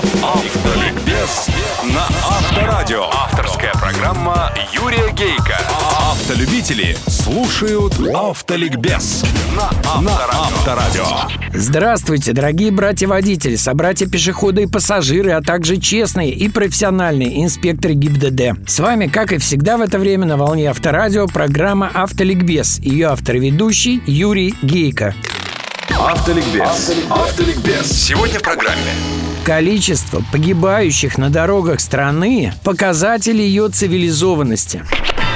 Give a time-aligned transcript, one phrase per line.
[0.00, 1.48] Автоликбез
[1.84, 3.04] на Авторадио.
[3.12, 5.58] Авторская программа Юрия Гейка.
[6.10, 9.24] Автолюбители слушают Автоликбез
[9.54, 11.04] на Авторадио.
[11.52, 18.66] Здравствуйте, дорогие братья-водители, собратья-пешеходы и пассажиры, а также честные и профессиональные инспекторы ГИБДД.
[18.66, 22.78] С вами, как и всегда в это время на волне Авторадио, программа «Автоликбез».
[22.78, 25.14] Ее автор и ведущий Юрий Гейко.
[25.98, 26.92] Автоликбез.
[27.10, 27.90] Автоликбез.
[27.90, 28.92] Сегодня в программе.
[29.44, 34.84] Количество погибающих на дорогах страны– показатель ее цивилизованности.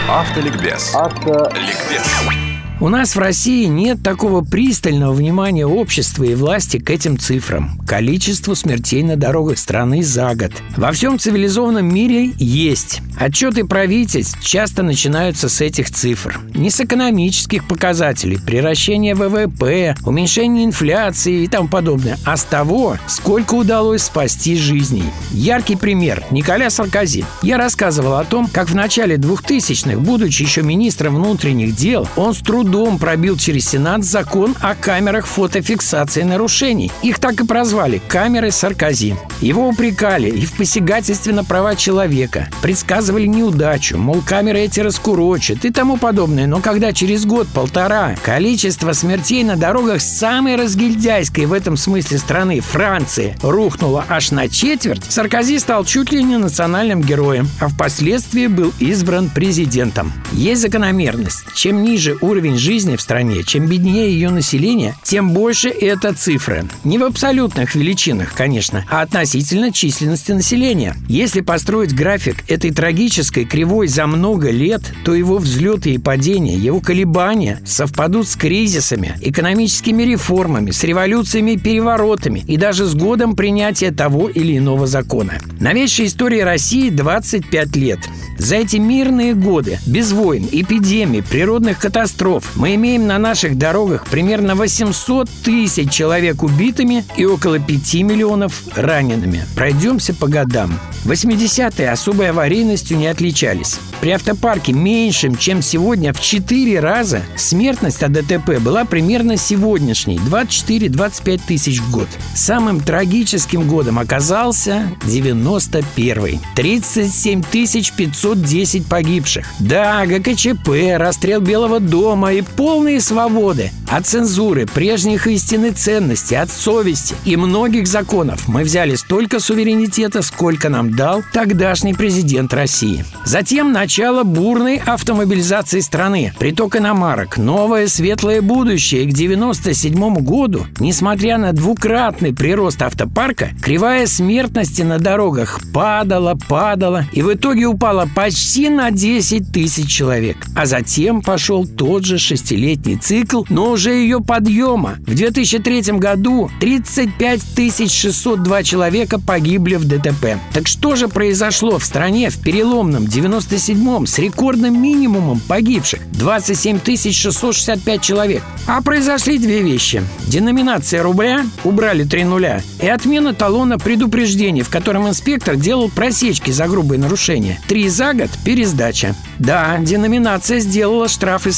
[0.09, 0.95] Автоликбез.
[0.95, 2.54] Автоликбез.
[2.81, 7.79] У нас в России нет такого пристального внимания общества и власти к этим цифрам.
[7.87, 10.51] Количеству смертей на дорогах страны за год.
[10.77, 13.01] Во всем цивилизованном мире есть.
[13.17, 16.41] Отчеты правительств часто начинаются с этих цифр.
[16.53, 23.55] Не с экономических показателей, приращения ВВП, уменьшения инфляции и тому подобное, а с того, сколько
[23.55, 25.05] удалось спасти жизней.
[25.31, 27.25] Яркий пример– Николя Саркози.
[27.43, 32.39] Я рассказывал о том, как в начале 2000-х, будучи еще министром внутренних дел, он с
[32.39, 32.64] трудом
[32.99, 36.91] пробил через Сенат закон о камерах фотофиксации нарушений.
[37.03, 39.17] Их так и прозвали– камеры Саркози.
[39.41, 45.71] Его упрекали и в посягательстве на права человека, предсказывали неудачу, мол, камеры эти раскурочат и
[45.71, 46.47] тому подобное.
[46.47, 53.37] Но когда через год-полтора количество смертей на дорогах самой разгильдяйской в этом смысле страны, Франции,
[53.43, 59.31] рухнуло аж на четверть, Саркози стал чуть ли не национальным героем, а впоследствии был избран
[59.31, 60.13] президентом.
[60.33, 61.45] Есть закономерность.
[61.55, 66.65] Чем ниже уровень жизни в стране, чем беднее ее население, тем больше эта цифра.
[66.85, 70.97] Не в абсолютных величинах, конечно, а относительно численности населения.
[71.09, 76.81] Если построить график этой трагической кривой за много лет, то его взлеты и падения, его
[76.81, 83.91] колебания совпадут с кризисами, экономическими реформами, с революциями и переворотами и даже с годом принятия
[83.91, 85.35] того или иного закона.
[85.61, 88.01] Новейшая история России 25 лет.
[88.39, 94.55] За эти мирные годы, без войн, эпидемий, природных катастроф, мы имеем на наших дорогах примерно
[94.55, 99.45] 800 тысяч человек убитыми и около 5 миллионов ранеными.
[99.55, 100.79] Пройдемся по годам.
[101.05, 103.79] 80-е особой аварийностью не отличались.
[104.01, 111.41] При автопарке меньшим, чем сегодня в 4 раза, смертность от ДТП была примерно сегодняшней– 24-25
[111.47, 112.09] тысяч в год.
[112.35, 116.41] Самым трагическим годом оказался 91-й.
[116.55, 119.47] 37 510 погибших.
[119.59, 123.71] Да, ГКЧП, расстрел Белого дома и полные свободы.
[123.89, 130.23] От цензуры, прежних истин и ценностей, от совести и многих законов мы взяли столько суверенитета,
[130.23, 133.05] сколько нам дал тогдашний президент России.
[133.25, 139.05] Затем начало бурной автомобилизации страны, приток иномарок, новое светлое будущее.
[139.05, 147.05] И к 97 году, несмотря на двукратный прирост автопарка, кривая смертности на дорогах падала, падала
[147.13, 150.39] и в итоге упала почти на 10 тысяч человек.
[150.57, 154.97] А затем пошел тот же шестилетний цикл, но уже ее подъема.
[155.07, 160.39] В 2003 году 35 602 человека погибли в ДТП.
[160.53, 166.01] Так что же произошло в стране в переломном 97-м с рекордным минимумом погибших?
[166.13, 166.81] 27
[167.13, 168.43] 665 человек.
[168.67, 170.03] А произошли две вещи.
[170.27, 176.67] Деноминация рубля, убрали три нуля, и отмена талона предупреждений, в котором инспектор делал просечки за
[176.67, 177.61] грубые нарушения.
[177.69, 179.15] Три за год– пересдача.
[179.39, 181.53] Да, деноминация сделала штрафы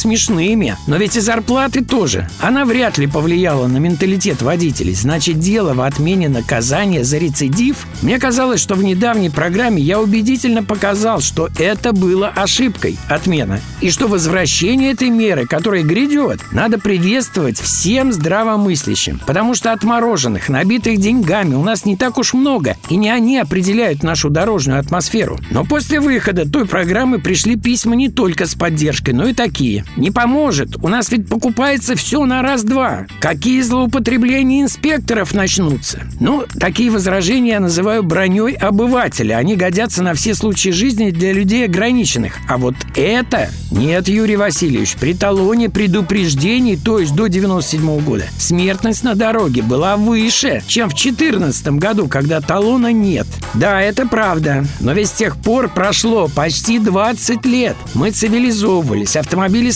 [0.56, 2.28] смешными, но ведь и зарплаты тоже.
[2.40, 4.94] Она вряд ли повлияла на менталитет водителей.
[4.94, 7.86] Значит, дело в отмене наказания за рецидив?
[8.02, 13.60] Мне казалось, что в недавней программе я убедительно показал, что это было ошибкой– отмена.
[13.80, 19.20] И что возвращение этой меры, которая грядет, надо приветствовать всем здравомыслящим.
[19.26, 24.02] Потому что отмороженных, набитых деньгами у нас не так уж много, и не они определяют
[24.02, 25.38] нашу дорожную атмосферу.
[25.50, 29.84] Но после выхода той программы пришли письма не только с поддержкой, но и такие.
[29.96, 30.45] Не поможет,
[30.82, 33.06] у нас ведь покупается все на раз-два.
[33.20, 36.02] Какие злоупотребления инспекторов начнутся?
[36.20, 39.36] Ну, такие возражения я называю броней обывателя.
[39.36, 42.38] Они годятся на все случаи жизни для людей ограниченных.
[42.48, 43.50] А вот это...
[43.72, 49.96] Нет, Юрий Васильевич, при талоне предупреждений, то есть до 97 года, смертность на дороге была
[49.96, 53.26] выше, чем в 2014 году, когда талона нет.
[53.54, 54.64] Да, это правда.
[54.80, 57.76] Но ведь с тех пор прошло почти 20 лет.
[57.94, 59.70] Мы цивилизовывались, автомобили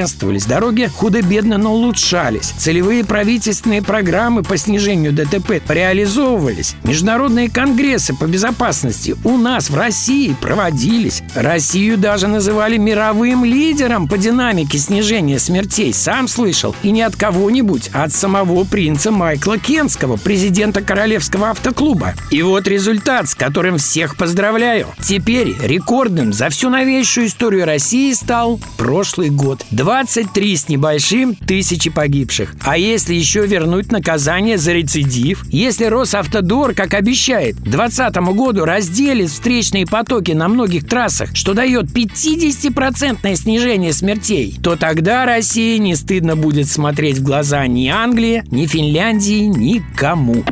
[0.00, 2.54] совершенствовались, дороги худо-бедно, но улучшались.
[2.56, 6.74] Целевые правительственные программы по снижению ДТП реализовывались.
[6.84, 11.22] Международные конгрессы по безопасности у нас в России проводились.
[11.34, 15.92] Россию даже называли мировым лидером по динамике снижения смертей.
[15.92, 16.74] Сам слышал.
[16.82, 22.14] И не от кого-нибудь, а от самого принца Майкла Кенского, президента Королевского автоклуба.
[22.30, 24.88] И вот результат, с которым всех поздравляю.
[25.00, 29.64] Теперь рекордным за всю новейшую историю России стал прошлый год.
[29.90, 32.54] 23 с небольшим тысячи погибших.
[32.60, 39.30] А если еще вернуть наказание за рецидив, если Росавтодор, как обещает, к 2020 году разделит
[39.30, 46.36] встречные потоки на многих трассах, что дает 50% снижение смертей, то тогда России не стыдно
[46.36, 50.44] будет смотреть в глаза ни Англии, ни Финляндии, никому.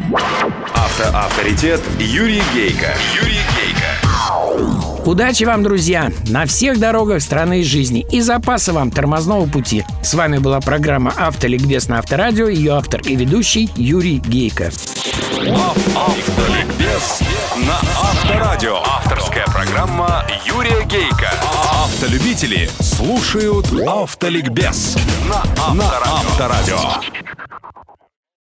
[0.75, 2.93] Автоавторитет Юрий Гейка.
[3.14, 3.57] Юрий Гейка.
[5.08, 9.82] Удачи вам, друзья, на всех дорогах страны и жизни и запаса вам тормозного пути.
[10.02, 14.66] С вами была программа «Автоликбез» на Авторадио, ее автор и ведущий Юрий Гейко.
[15.96, 17.22] Автоликбез
[17.56, 18.82] на Авторадио.
[18.84, 21.31] Авторская программа Юрия Гейка.
[21.72, 26.76] Автолюбители слушают Автоликбез на Авторадио.